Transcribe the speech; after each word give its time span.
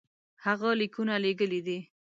هغه 0.45 0.69
لیکونه 0.81 1.15
لېږلي 1.23 1.59
دي. 1.67 1.79